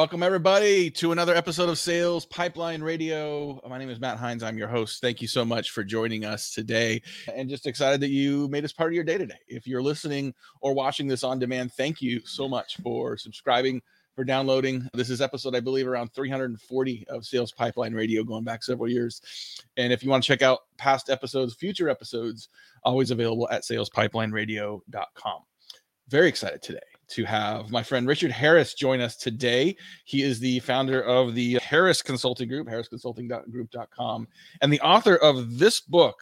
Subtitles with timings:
[0.00, 3.60] Welcome everybody to another episode of Sales Pipeline Radio.
[3.68, 4.42] My name is Matt Heinz.
[4.42, 5.02] I'm your host.
[5.02, 7.02] Thank you so much for joining us today,
[7.34, 9.36] and just excited that you made us part of your day today.
[9.46, 10.32] If you're listening
[10.62, 13.82] or watching this on demand, thank you so much for subscribing,
[14.16, 14.88] for downloading.
[14.94, 19.20] This is episode, I believe, around 340 of Sales Pipeline Radio, going back several years.
[19.76, 22.48] And if you want to check out past episodes, future episodes,
[22.84, 25.40] always available at salespipelineradio.com.
[26.08, 29.76] Very excited today to have my friend Richard Harris join us today.
[30.04, 34.28] He is the founder of the Harris Consulting Group, harrisconsultinggroup.com,
[34.62, 36.16] and the author of this book,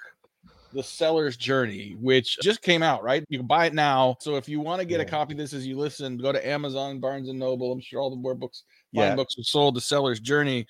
[0.72, 3.24] The Seller's Journey, which just came out, right?
[3.28, 4.16] You can buy it now.
[4.20, 5.06] So if you want to get yeah.
[5.06, 7.72] a copy of this as you listen, go to Amazon, Barnes and Noble.
[7.72, 9.14] I'm sure all the more books, yeah.
[9.14, 10.66] books are sold, The Seller's Journey.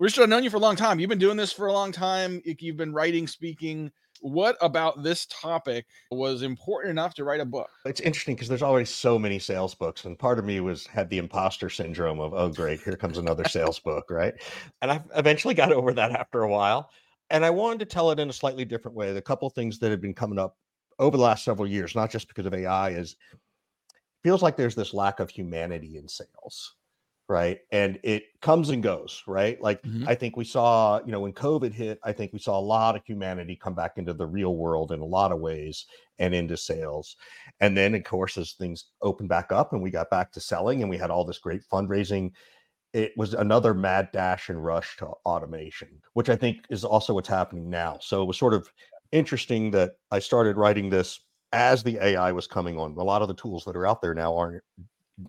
[0.00, 0.98] Richard, I've known you for a long time.
[0.98, 2.42] You've been doing this for a long time.
[2.44, 3.92] You've been writing, speaking
[4.24, 7.68] what about this topic was important enough to write a book?
[7.84, 11.10] It's interesting because there's already so many sales books, and part of me was had
[11.10, 14.32] the imposter syndrome of, oh, great, here comes another sales book, right?
[14.80, 16.88] And I eventually got over that after a while.
[17.28, 19.12] And I wanted to tell it in a slightly different way.
[19.12, 20.56] The couple things that have been coming up
[20.98, 23.16] over the last several years, not just because of AI, is
[24.22, 26.76] feels like there's this lack of humanity in sales
[27.28, 27.58] right?
[27.72, 29.60] And it comes and goes right?
[29.60, 30.08] Like mm-hmm.
[30.08, 32.96] i think we saw you know when covid hit i think we saw a lot
[32.96, 35.86] of humanity come back into the real world in a lot of ways
[36.18, 37.16] and into sales.
[37.60, 40.82] And then of course as things opened back up and we got back to selling
[40.82, 42.32] and we had all this great fundraising
[42.92, 47.28] it was another mad dash and rush to automation which i think is also what's
[47.28, 47.98] happening now.
[48.00, 48.68] So it was sort of
[49.12, 51.20] interesting that i started writing this
[51.52, 52.96] as the ai was coming on.
[52.98, 54.62] A lot of the tools that are out there now aren't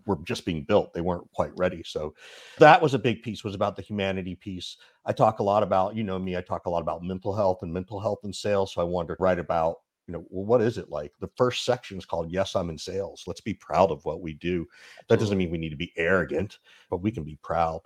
[0.06, 2.14] were just being built they weren't quite ready so
[2.58, 4.78] that was a big piece was about the humanity piece.
[5.06, 7.60] I talk a lot about you know me i talk a lot about mental health
[7.62, 9.78] and mental health and sales so i wanted to write about
[10.08, 11.12] you know well, what is it like?
[11.20, 13.24] The first section is called yes i'm in sales.
[13.28, 14.68] Let's be proud of what we do.
[15.10, 17.82] That doesn't mean we need to be arrogant but we can be proud.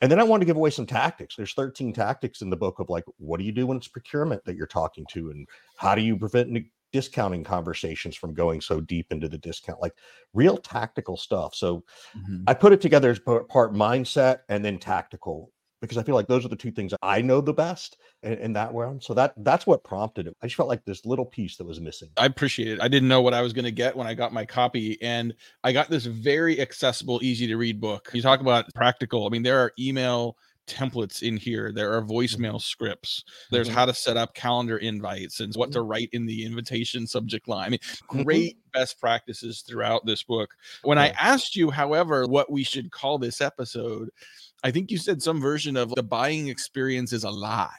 [0.00, 1.36] And then i wanted to give away some tactics.
[1.36, 4.44] There's 13 tactics in the book of like what do you do when it's procurement
[4.44, 6.50] that you're talking to and how do you prevent
[6.94, 9.94] discounting conversations from going so deep into the discount, like
[10.32, 11.52] real tactical stuff.
[11.52, 11.82] So
[12.16, 12.44] mm-hmm.
[12.46, 15.50] I put it together as part mindset and then tactical
[15.80, 18.52] because I feel like those are the two things I know the best in, in,
[18.52, 19.00] that realm.
[19.00, 20.36] So that that's what prompted it.
[20.40, 22.10] I just felt like this little piece that was missing.
[22.16, 22.80] I appreciate it.
[22.80, 25.34] I didn't know what I was going to get when I got my copy, and
[25.64, 28.08] I got this very accessible, easy to read book.
[28.14, 29.26] You talk about practical.
[29.26, 30.36] I mean, there are email
[30.66, 31.72] templates in here.
[31.72, 32.10] There are mm-hmm.
[32.10, 33.24] voicemail scripts.
[33.50, 33.76] There's mm-hmm.
[33.76, 35.88] how to set up calendar invites and what to mm-hmm.
[35.88, 37.66] write in the invitation subject line.
[37.66, 38.22] I mean, mm-hmm.
[38.22, 40.54] great best practices throughout this book.
[40.82, 40.98] When.
[40.98, 44.10] I asked you, however, what we should call this episode,
[44.62, 47.70] I think you said some version of the buying experience is a lie.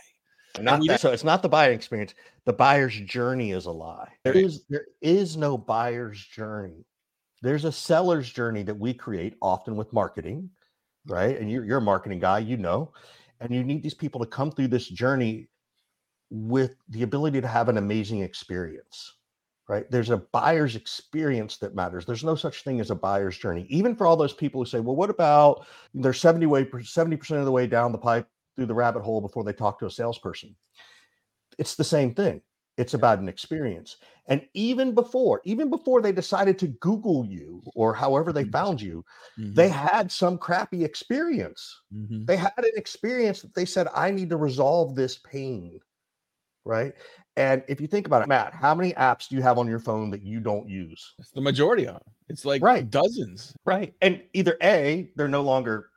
[0.62, 2.14] Not that, so it's not the buying experience.
[2.46, 4.10] The buyer's journey is a lie.
[4.24, 6.86] There is there is no buyer's journey.
[7.42, 10.50] There's a seller's journey that we create often with marketing
[11.08, 11.40] right?
[11.40, 12.92] And you're, you're a marketing guy, you know,
[13.40, 15.50] and you need these people to come through this journey
[16.30, 19.16] with the ability to have an amazing experience,
[19.68, 19.90] right?
[19.92, 22.06] There's a buyer's experience that matters.
[22.06, 23.66] There's no such thing as a buyer's journey.
[23.70, 27.46] Even for all those people who say, well, what about they're 70 way 70% of
[27.46, 30.56] the way down the pipe through the rabbit hole before they talk to a salesperson.
[31.58, 32.42] It's the same thing.
[32.78, 33.98] It's about an experience.
[34.28, 38.52] And even before, even before they decided to Google you or however they mm-hmm.
[38.52, 39.06] found you,
[39.40, 39.54] mm-hmm.
[39.54, 41.82] they had some crappy experience.
[41.94, 42.26] Mm-hmm.
[42.26, 45.80] They had an experience that they said, I need to resolve this pain.
[46.66, 46.94] Right.
[47.38, 49.80] And if you think about it, Matt, how many apps do you have on your
[49.80, 51.14] phone that you don't use?
[51.20, 52.04] It's the majority of them.
[52.28, 52.90] It's like right.
[52.90, 53.54] dozens.
[53.66, 53.94] Right.
[54.02, 55.90] And either A, they're no longer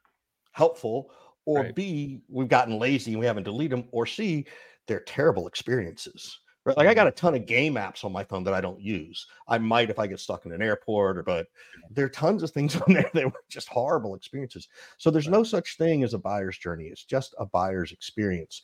[0.52, 1.10] helpful,
[1.46, 1.74] or right.
[1.74, 4.44] B, we've gotten lazy and we haven't deleted them, or C,
[4.86, 6.38] they're terrible experiences.
[6.68, 6.76] Right?
[6.76, 9.26] Like I got a ton of game apps on my phone that I don't use.
[9.48, 11.46] I might if I get stuck in an airport, or but
[11.90, 14.68] there are tons of things on there that were just horrible experiences.
[14.98, 16.84] So there's no such thing as a buyer's journey.
[16.84, 18.62] It's just a buyer's experience.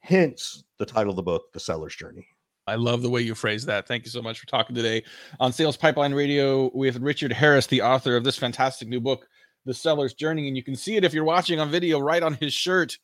[0.00, 2.26] Hence the title of the book, The Seller's Journey.
[2.66, 3.88] I love the way you phrase that.
[3.88, 5.02] Thank you so much for talking today
[5.40, 9.26] on Sales Pipeline Radio with Richard Harris, the author of this fantastic new book,
[9.64, 10.48] The Seller's Journey.
[10.48, 12.98] And you can see it if you're watching on video right on his shirt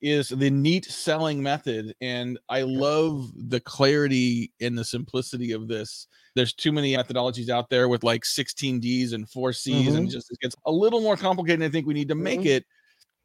[0.00, 1.94] is the neat selling method.
[2.00, 6.08] And I love the clarity and the simplicity of this.
[6.34, 9.96] There's too many methodologies out there with like 16 D's and four C's, mm-hmm.
[9.96, 11.62] and just it gets a little more complicated.
[11.62, 12.48] I think we need to make mm-hmm.
[12.48, 12.66] it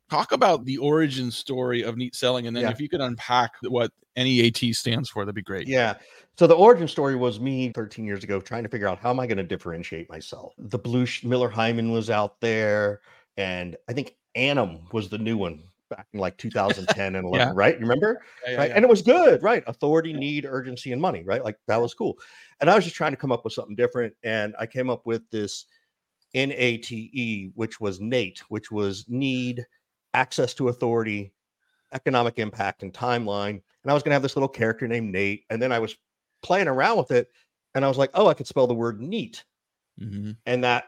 [0.09, 2.69] talk about the origin story of neat selling and then yeah.
[2.69, 5.95] if you could unpack what NEAT stands for that'd be great yeah
[6.37, 9.19] so the origin story was me 13 years ago trying to figure out how am
[9.19, 13.01] i going to differentiate myself the blue Miller Heiman was out there
[13.37, 17.53] and i think ANUM was the new one back in like 2010 and 11, yeah.
[17.55, 17.75] right?
[17.75, 18.21] You remember?
[18.45, 18.71] Yeah, yeah, right?
[18.73, 19.63] And it was good, right?
[19.67, 21.43] Authority, need, urgency, and money, right?
[21.43, 22.17] Like that was cool.
[22.61, 24.13] And I was just trying to come up with something different.
[24.23, 25.65] And I came up with this
[26.33, 29.65] N A T E, which was NATE, which was need,
[30.17, 31.31] access to authority,
[31.93, 33.61] economic impact, and timeline.
[33.83, 35.43] And I was going to have this little character named Nate.
[35.49, 35.95] And then I was
[36.41, 37.27] playing around with it
[37.75, 39.45] and I was like, oh, I could spell the word neat.
[40.01, 40.31] Mm-hmm.
[40.47, 40.85] And that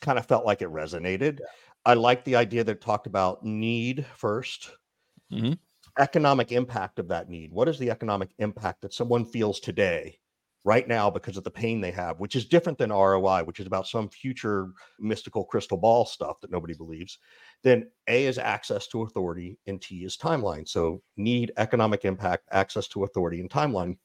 [0.00, 1.40] kind of felt like it resonated.
[1.84, 4.70] I liked the idea that talked about need 1st
[5.32, 5.58] Mhm.
[5.98, 7.52] economic impact of that need.
[7.52, 10.18] What is the economic impact that someone feels today,
[10.64, 13.66] right now, because of the pain they have, which is different than ROI, which is
[13.66, 17.18] about some future mystical crystal ball stuff that nobody believes.
[17.62, 20.66] Then A is access to authority, and T is timeline.
[20.66, 23.96] So need, economic impact, access to authority, and timeline.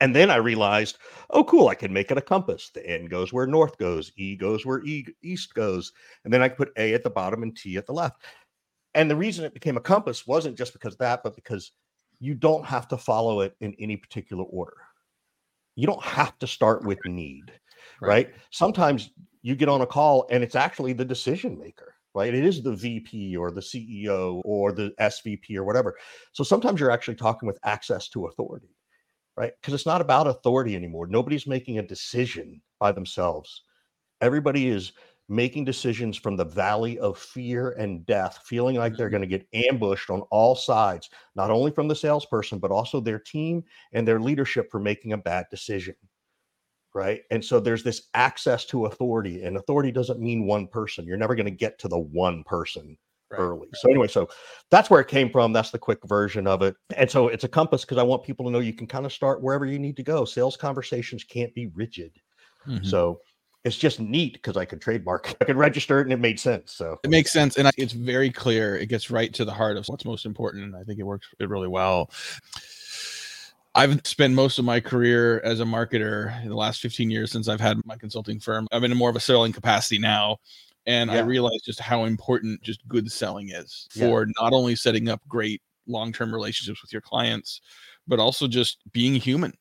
[0.00, 0.98] And then I realized,
[1.30, 2.70] oh, cool, I can make it a compass.
[2.74, 5.92] The N goes where north goes, E goes where e- east goes.
[6.24, 8.24] And then I put A at the bottom and T at the left.
[8.94, 11.72] And the reason it became a compass wasn't just because of that, but because
[12.18, 14.76] you don't have to follow it in any particular order.
[15.76, 17.52] You don't have to start with need,
[18.00, 18.08] Right.
[18.26, 18.34] right?
[18.50, 19.10] Sometimes
[19.42, 22.34] you get on a call and it's actually the decision maker, right?
[22.34, 25.96] It is the VP or the CEO or the SVP or whatever.
[26.32, 28.76] So sometimes you're actually talking with access to authority,
[29.36, 29.52] right?
[29.60, 31.06] Because it's not about authority anymore.
[31.06, 33.62] Nobody's making a decision by themselves.
[34.20, 34.92] Everybody is
[35.28, 39.10] making decisions from the valley of fear and death, feeling like they're Mhm.
[39.10, 43.18] going to get ambushed on all sides, not only from the salesperson, but also their
[43.18, 45.94] team and their leadership for making a bad decision.
[46.94, 47.22] Right.
[47.30, 51.06] And so there's this access to authority, and authority doesn't mean one person.
[51.06, 52.98] You're never going to get to the one person
[53.30, 53.38] Right.
[53.38, 53.70] early.
[53.72, 54.28] So anyway, so
[54.70, 55.54] that's where it came from.
[55.54, 56.76] That's the quick version of it.
[56.94, 59.12] And so it's a compass because I want people to know you can kind of
[59.12, 60.26] start wherever you need to go.
[60.26, 62.18] Sales conversations can't be rigid.
[62.66, 62.92] Mhm.
[62.92, 63.20] So
[63.64, 66.72] it's just neat because I could trademark, I could register it, and it made sense.
[66.72, 68.76] So It makes sense, and I- it's very clear.
[68.76, 71.28] It gets right to the heart of what's most important, and I think it works
[71.38, 72.10] it really well.
[73.74, 77.48] I've spent most of my career as a marketer in the last 15 years since
[77.48, 78.68] I've had my consulting firm.
[78.70, 80.36] I'm in more of a selling capacity now,
[80.86, 81.24] and I Yeah.
[81.24, 84.06] realize just how important just good selling is Yeah.
[84.08, 87.60] for not only setting up great long-term relationships with your clients,
[88.06, 89.54] but also just being human.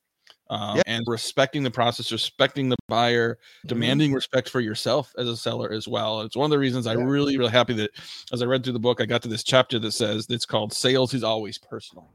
[0.52, 0.84] Um, Yeah.
[0.86, 5.88] and respecting the process, respecting the buyer, demanding respect for yourself as a seller as
[5.88, 6.22] well.
[6.22, 7.04] It's one of the reasons I Yeah.
[7.06, 7.92] really, really happy that
[8.34, 10.74] as I read through the book, I got to this chapter that says it's called
[10.74, 12.14] Sales is Always Personal.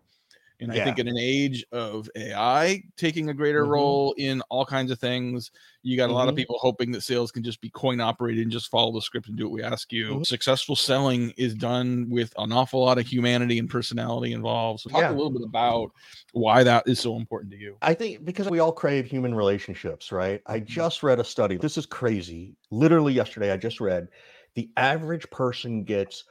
[0.60, 3.66] And I think in an age of AI taking a greater Mhm.
[3.66, 5.50] role in all kinds of things,
[5.82, 8.52] you got a lot of people hoping that sales can just be coin operated and
[8.52, 10.18] just follow the script and do what we ask you.
[10.18, 10.24] Mhm.
[10.24, 14.80] Successful selling is done with an awful lot of humanity and personality involved.
[14.80, 15.10] So talk Yeah.
[15.10, 15.90] a little bit about
[16.32, 17.78] why that is so important to you.
[17.82, 20.42] I think because we all crave human relationships, right?
[20.46, 20.86] I Mhm.
[20.86, 21.56] just read a study.
[21.56, 22.56] This is crazy.
[22.70, 24.08] Literally yesterday, I just read
[24.54, 26.24] the average person gets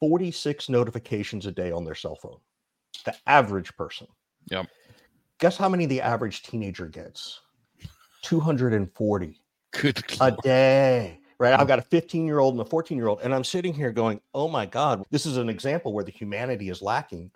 [0.00, 2.40] 46 notifications a day on their cell phone.
[3.04, 4.06] The average person.
[4.50, 4.66] Yep.
[5.38, 7.40] Guess how many the average teenager gets?
[8.22, 9.40] 240
[9.72, 10.36] Good a Lord.
[10.42, 11.18] day.
[11.38, 11.54] Right.
[11.54, 11.68] I've mm.
[11.68, 14.20] got a 15 year old and a 14 year old, and I'm sitting here going,
[14.34, 17.32] oh my God, this is an example where the humanity is lacking.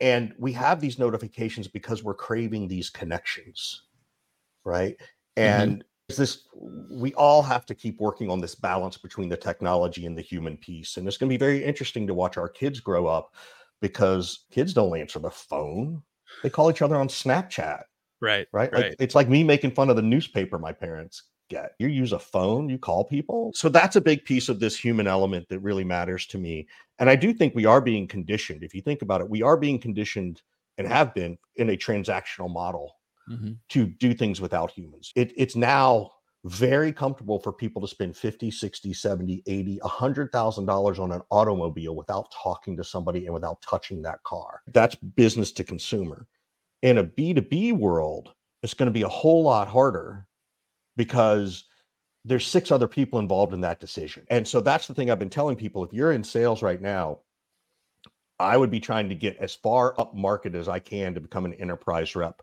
[0.00, 3.82] And we have these notifications because we're craving these connections.
[4.64, 4.96] Right.
[5.38, 5.62] Mm-hmm.
[5.62, 6.48] And it's this,
[6.90, 10.58] we all have to keep working on this balance between the technology and the human
[10.58, 10.98] piece.
[10.98, 13.32] And it's going to be very interesting to watch our kids grow up
[13.84, 16.02] because kids don't answer the phone,
[16.42, 17.82] they call each other on Snapchat
[18.22, 18.46] Right.
[18.50, 18.72] right?
[18.72, 18.86] Right.
[18.86, 21.72] Like it's like me making fun of the newspaper my parents get.
[21.78, 23.52] You use a phone, you call people.
[23.54, 26.66] So that's a big piece of this human element that really matters to me.
[26.98, 28.64] And I do think we are being conditioned.
[28.64, 30.40] If you think about it, we are being conditioned
[30.78, 32.96] and have been in a transactional model
[33.28, 33.58] Mhm.
[33.68, 35.12] to do things without humans.
[35.14, 36.10] It, it's now
[36.44, 42.30] very comfortable for people to spend 50, 60, 70, 80, $100,000 on an automobile without
[42.30, 44.60] talking to somebody and without touching that car.
[44.72, 46.26] That's business to consumer.
[46.82, 50.26] In a B2B world, it's going to be a whole lot harder
[50.96, 51.64] because
[52.26, 54.26] there's six other people involved in that decision.
[54.28, 55.82] And so that's the thing I've been telling people.
[55.82, 57.20] If you're in sales right now,
[58.38, 61.44] I would be trying to get as far up market as I can to become
[61.44, 62.42] an enterprise rep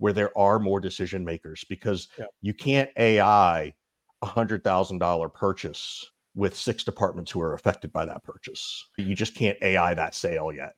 [0.00, 2.24] where there are more decision makers because Yeah.
[2.40, 3.72] you can't AI
[4.22, 6.04] a hundred thousand dollar purchase
[6.34, 8.86] with six departments who are affected by that purchase.
[8.96, 10.74] You just can't AI that sale yet.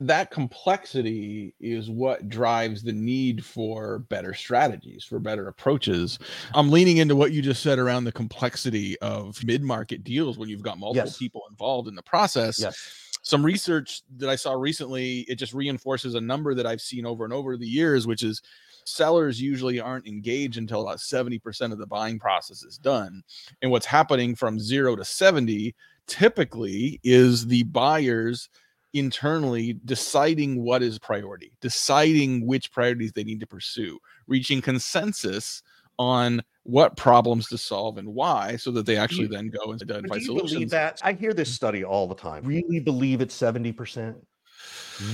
[0.00, 6.18] that complexity is what drives the need for better strategies for better approaches
[6.52, 10.60] i'm leaning into what you just said around the complexity of mid-market deals when you've
[10.62, 11.16] got multiple Yes.
[11.16, 12.76] people involved in the process Yes.
[13.26, 17.24] Some research that i saw recently it just reinforces a number that i've seen over
[17.24, 18.40] and over the years which is
[18.88, 23.22] sellers usually aren't engaged until about 70% of the buying process is done.
[23.60, 25.74] And what's happening from 0 to 70
[26.06, 28.48] typically is the buyers
[28.94, 35.62] internally deciding what is priority, deciding which priorities they need to pursue, reaching consensus
[35.98, 40.14] on what problems to solve and why so that they actually then go and identify
[40.14, 40.52] do you solutions.
[40.52, 41.00] Believe that?
[41.04, 41.54] I hear this mm.
[41.54, 42.44] study all the time.
[42.44, 44.16] Really believe it's 70%?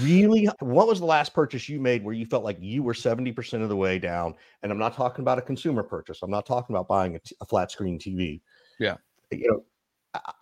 [0.01, 0.49] Really?
[0.61, 3.69] What was the last purchase you made where you felt like you were 70% of
[3.69, 4.35] the way down?
[4.63, 6.21] And I'm not talking about a consumer purchase.
[6.23, 8.41] I'm not talking about buying a, t- a flat screen TV.
[8.79, 8.97] Yeah.
[9.31, 9.65] You know,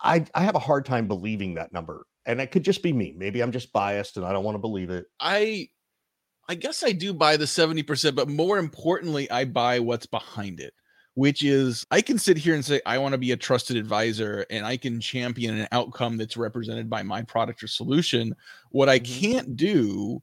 [0.01, 2.05] I, I have a hard time believing that number.
[2.25, 3.15] And it could just be me.
[3.17, 5.05] Maybe I'm just biased and I don't want to believe it.
[5.19, 5.69] I
[6.49, 10.73] I guess I do buy the 70%, but more importantly, I buy what's behind it
[11.15, 14.45] which is I can sit here and say, I want to be a trusted advisor
[14.49, 18.35] and I can champion an outcome that's represented by my product or solution.
[18.69, 19.19] What I mm-hmm.
[19.19, 20.21] can't do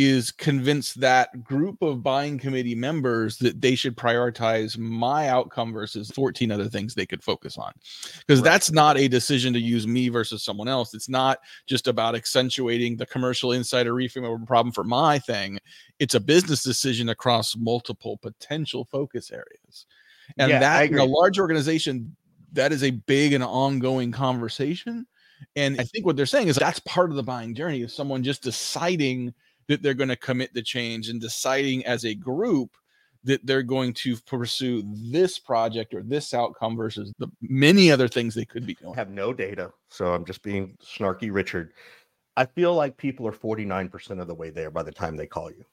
[0.00, 6.08] is convince that group of buying committee members that they should prioritize my outcome versus
[6.12, 7.72] 14 other things they could focus on.
[8.20, 8.44] Because right.
[8.44, 10.94] that's not a decision to use me versus someone else.
[10.94, 15.18] It's not just about accentuating the commercial insider or reframe of a problem for my
[15.18, 15.58] thing.
[15.98, 19.86] It's a business decision across multiple potential focus areas.
[20.38, 22.14] And yeah, that in a large organization,
[22.52, 25.08] that is a big and ongoing conversation.
[25.56, 28.22] And I think what they're saying is that's part of the buying journey is someone
[28.22, 29.34] just deciding
[29.68, 32.76] that they're going to commit the change and deciding as a group
[33.24, 38.34] that they're going to pursue this project or this outcome versus the many other things
[38.34, 38.92] they could be doing.
[38.94, 41.72] I have no data, so I'm just being snarky, Richard.
[42.36, 45.50] I feel like people are 49% of the way there by the time they call
[45.50, 45.64] you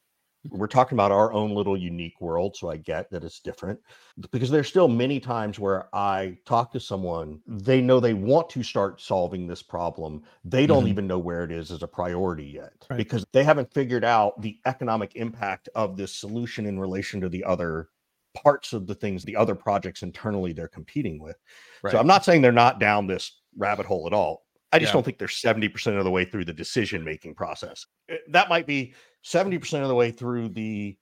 [0.49, 3.79] we're talking about our own little unique world so i get that it's different
[4.31, 8.63] because there's still many times where i talk to someone they know they want to
[8.63, 10.89] start solving this problem they don't mm-hmm.
[10.89, 12.97] even know where it is as a priority yet right.
[12.97, 17.43] because they haven't figured out the economic impact of this solution in relation to the
[17.43, 17.89] other
[18.35, 21.37] parts of the things the other projects internally they're competing with
[21.83, 21.91] right.
[21.91, 24.93] so i'm not saying they're not down this rabbit hole at all I just yeah.
[24.93, 27.85] don't think they're 70% of the way through the decision making process.
[28.09, 28.93] Eh, that might be
[29.25, 30.97] 70% of the way through the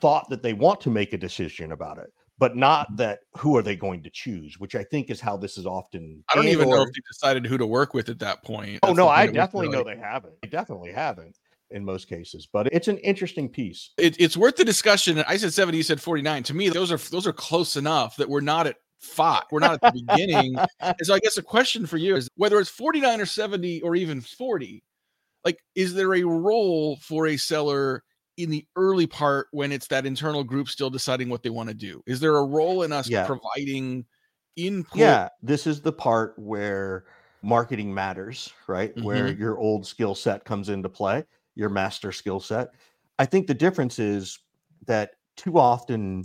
[0.00, 2.96] thought that they want to make a decision about it but not mm-hmm.
[2.96, 6.22] that who are they going to choose which i think is how this is often
[6.30, 8.78] i don't even or, know if they decided who to work with at that point
[8.82, 11.38] oh no i definitely know they haven't they definitely haven't
[11.70, 15.52] in most cases but it's an interesting piece it, it's worth the discussion i said
[15.52, 18.66] 70 you said 49 to me those are those are close enough that we're not
[18.66, 19.42] at five.
[19.50, 20.56] We're not at the beginning.
[20.80, 23.96] And so i guess a question for you is whether it's 49 or 70 or
[23.96, 24.82] even 40
[25.44, 28.02] like is there a role for a seller
[28.36, 31.74] in the early part when it's that internal group still deciding what they want to
[31.74, 32.02] do?
[32.06, 33.26] Is there a role in us yeah.
[33.26, 34.04] providing
[34.56, 34.98] input?
[34.98, 37.04] Yeah this is the part where
[37.42, 38.94] marketing matters right?
[38.94, 39.04] Mm-hmm.
[39.04, 42.70] where your old skill set comes into play your master skill set.
[43.18, 44.38] I think the difference is
[44.86, 46.24] that too often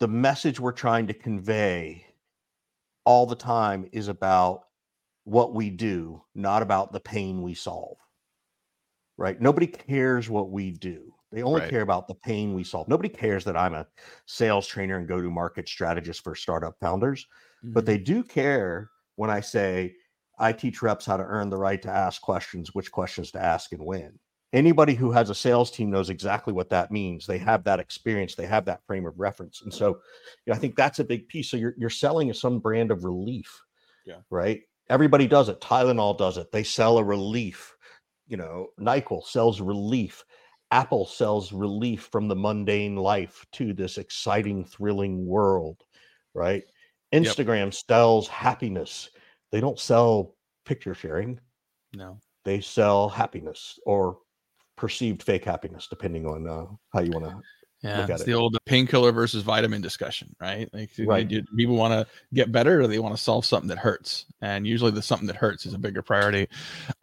[0.00, 2.06] the message we're trying to convey
[3.04, 4.64] all the time is about
[5.24, 7.98] what we do not about the pain we solve
[9.18, 9.40] right?
[9.40, 11.12] Nobody cares what we do.
[11.30, 11.68] They only right.
[11.68, 12.88] care about the pain we solve.
[12.88, 13.86] Nobody cares that I'm a
[14.24, 17.26] sales trainer and go to market strategist for startup founders,
[17.62, 17.74] mm-hmm.
[17.74, 19.94] but they do care when I say
[20.38, 23.72] I teach reps how to earn the right to ask questions, which questions to ask
[23.72, 24.18] and when.
[24.52, 27.26] Anybody who has a sales team knows exactly what that means.
[27.26, 29.62] They have that experience, they have that frame of reference.
[29.62, 31.50] And so you know, I think that's a big piece.
[31.50, 33.60] So you're you're selling some brand of relief.
[34.06, 34.20] Yeah.
[34.30, 34.62] Right.
[34.88, 35.60] Everybody does it.
[35.60, 36.50] Tylenol does it.
[36.50, 37.74] They sell a relief
[38.28, 40.24] you know, NyQuil sells relief.
[40.70, 45.82] Apple sells relief from the mundane life to this exciting, thrilling world,
[46.34, 46.62] right?
[47.12, 47.74] Instagram yep.
[47.88, 49.08] sells happiness.
[49.50, 50.34] They don't sell
[50.66, 51.40] picture sharing.
[51.94, 52.18] No.
[52.44, 54.18] They sell happiness or
[54.78, 57.42] perceived fake happiness, depending on uh, how you want to
[57.80, 58.26] yeah, it's it.
[58.26, 60.68] the old painkiller versus vitamin discussion, right?
[60.72, 61.28] Like, right.
[61.28, 64.26] Do, people want to get better, or they want to solve something that hurts?
[64.40, 66.48] And usually, the something that hurts is a bigger priority.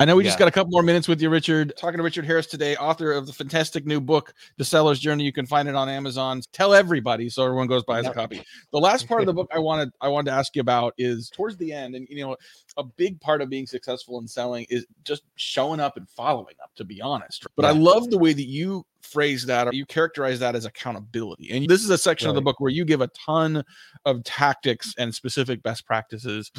[0.01, 0.29] I know we yeah.
[0.29, 1.73] just got a couple more minutes with you, Richard.
[1.77, 5.23] Talking to Richard Harris today, author of the fantastic new book, The Seller's Journey.
[5.23, 6.41] You can find it on Amazon.
[6.51, 8.11] Tell everybody so everyone goes buys yep.
[8.11, 8.43] a copy.
[8.73, 11.29] The last part of the book I wanted I wanted to ask you about is
[11.29, 12.35] towards the end, and you know,
[12.75, 16.71] a big part of being successful in selling is just showing up and following up.
[16.75, 17.69] To be honest, but yeah.
[17.69, 21.51] I love the way that you phrase that or you characterize that as accountability.
[21.51, 22.31] And this is a section right.
[22.31, 23.63] of the book where you give a ton
[24.05, 26.51] of tactics and specific best practices.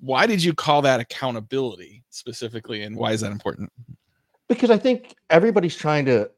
[0.00, 3.72] Why did you call that accountability specifically and why is that important?
[4.48, 6.30] Because I think everybody's trying to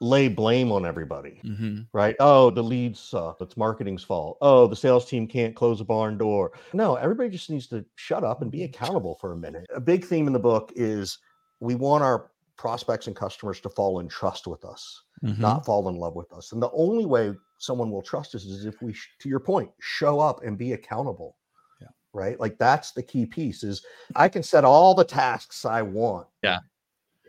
[0.00, 1.80] lay blame on everybody, mm-hmm.
[1.92, 2.14] right?
[2.20, 3.40] Oh, the leads suck.
[3.40, 4.38] It's marketing's fault.
[4.40, 6.52] Oh, the sales team can't close a barn door.
[6.72, 9.66] No, everybody just needs to shut up and be accountable for a minute.
[9.74, 11.18] A big theme in the book is
[11.60, 15.40] we want our prospects and customers to fall in trust with us, mm-hmm.
[15.40, 16.52] not fall in love with us.
[16.52, 20.20] And the only way someone will trust us is if we, to your point, show
[20.20, 21.36] up and be accountable.
[21.80, 21.88] Yeah.
[22.12, 22.38] Right.
[22.38, 23.84] Like that's the key piece is
[24.16, 26.26] I can set all the tasks I want.
[26.42, 26.60] Yeah.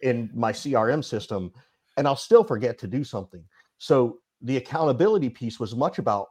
[0.02, 1.52] In my CRM system,
[1.98, 3.44] and I'll still forget to do something.
[3.80, 6.30] So the accountability piece was much about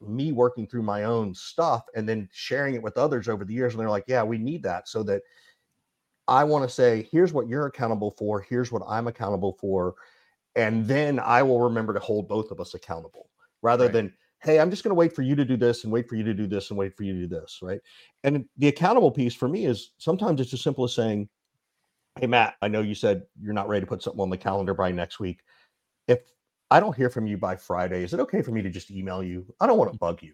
[0.00, 3.74] me working through my own stuff and then sharing it with others over the years.
[3.74, 5.20] And they're like, yeah, we need that so that
[6.26, 9.94] I want to say, here's what you're accountable for, here's what I'm accountable for.
[10.56, 13.28] And then I will remember to hold both of us accountable
[13.62, 13.92] rather right.
[13.92, 16.16] than, hey, I'm just going to wait for you to do this and wait for
[16.16, 17.60] you to do this and wait for you to do this.
[17.62, 17.80] Right.
[18.24, 21.28] And the accountable piece for me is sometimes it's as simple as saying,
[22.18, 24.74] hey, Matt, I know you said you're not ready to put something on the calendar
[24.74, 25.40] by next week.
[26.08, 26.20] If
[26.70, 29.22] I don't hear from you by Friday, is it okay for me to just email
[29.22, 29.46] you?
[29.60, 30.32] I don't want to bug you.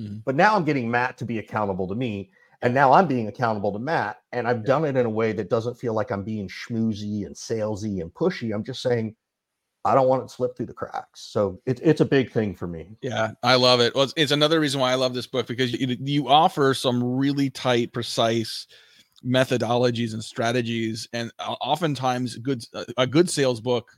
[0.00, 0.18] Mm-hmm.
[0.24, 2.30] But now I'm getting Matt to be accountable to me.
[2.62, 4.22] And now I'm being accountable to Matt.
[4.32, 7.34] And I've done it in a way that doesn't feel like I'm being schmoozy and
[7.34, 8.54] salesy and pushy.
[8.54, 9.14] I'm just saying,
[9.86, 11.20] I don't want it to slip through the cracks.
[11.20, 12.96] So it, it's a big thing for me.
[13.02, 13.94] Yeah, I love it.
[13.94, 17.02] Well, it's, it's another reason why I love this book because you, you offer some
[17.02, 18.66] really tight, precise
[19.24, 21.08] methodologies and strategies.
[21.12, 23.90] And uh, oftentimes, good uh, a good sales book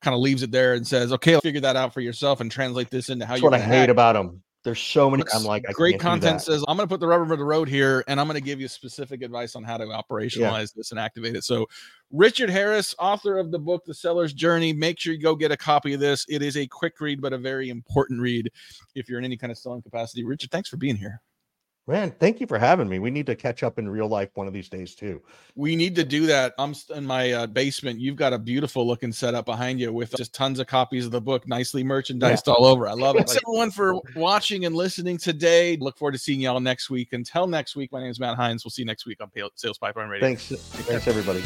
[0.00, 2.90] kind of leaves it there and says, "Okay, figure that out for yourself and translate
[2.90, 4.42] this into how you." What I hate about them.
[4.64, 5.24] There's so many.
[5.34, 8.04] I'm like, great content says, I'm going to put the rubber to the road here,
[8.06, 10.76] and I'm going to give you specific advice on how to operationalize yeah.
[10.76, 11.42] this and activate it.
[11.42, 11.66] So,
[12.12, 15.56] Richard Harris, author of the book The Seller's Journey, make sure you go get a
[15.56, 16.24] copy of this.
[16.28, 18.50] It is a quick read, but a very important read
[18.94, 20.22] if you're in any kind of selling capacity.
[20.24, 21.20] Richard, thanks for being here.
[21.88, 23.00] Man, thank you for having me.
[23.00, 25.20] We need to catch up in real life one of these days too.
[25.56, 26.54] We need to do that.
[26.56, 27.98] I'm in my uh, basement.
[27.98, 31.20] You've got a beautiful looking setup behind you with just tons of copies of the
[31.20, 32.54] book, nicely merchandised yeah.
[32.54, 32.86] all over.
[32.86, 33.26] I love it.
[33.26, 35.76] Thanks everyone for watching and listening today.
[35.76, 37.12] Look forward to seeing y'all next week.
[37.14, 38.64] Until next week, my name is Matt Heinz.
[38.64, 40.24] We'll see you next week on Sales Pipeline Radio.
[40.24, 40.46] Thanks.
[40.46, 41.42] Thanks, everybody.